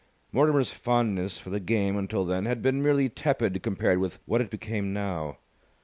Mortimer's 0.31 0.71
fondness 0.71 1.37
for 1.37 1.51
the 1.51 1.59
game 1.59 1.95
until 1.95 2.25
then 2.25 2.45
had 2.47 2.63
been 2.63 2.81
merely 2.81 3.07
tepid 3.07 3.61
compared 3.61 3.99
with 3.99 4.17
what 4.25 4.41
it 4.41 4.49
became 4.49 4.93
now. 4.93 5.37